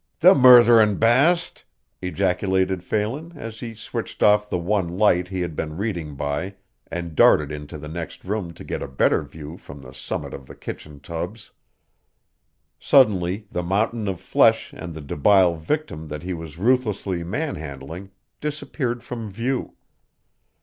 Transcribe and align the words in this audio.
"The 0.19 0.33
murtherin' 0.33 0.95
baste!" 0.97 1.63
ejaculated 2.01 2.83
Phelan 2.83 3.33
as 3.37 3.59
he 3.59 3.75
switched 3.75 4.23
off 4.23 4.49
the 4.49 4.57
one 4.57 4.97
light 4.97 5.27
he 5.27 5.41
had 5.41 5.55
been 5.55 5.77
reading 5.77 6.15
by 6.15 6.55
and 6.89 7.15
darted 7.15 7.51
into 7.51 7.77
the 7.77 7.87
next 7.87 8.25
room 8.25 8.51
to 8.55 8.63
get 8.63 8.81
a 8.81 8.87
better 8.87 9.21
view 9.21 9.57
from 9.57 9.83
the 9.83 9.93
summit 9.93 10.33
of 10.33 10.47
the 10.47 10.55
kitchen 10.55 11.01
tubs. 11.01 11.51
Suddenly 12.79 13.45
the 13.51 13.61
mountain 13.61 14.07
of 14.07 14.19
flesh 14.19 14.73
and 14.73 14.95
the 14.95 15.01
debile 15.01 15.53
victim 15.53 16.07
that 16.07 16.23
he 16.23 16.33
was 16.33 16.57
ruthlessly 16.57 17.23
manhandling 17.23 18.09
disappeared 18.39 19.03
from 19.03 19.29
view. 19.29 19.75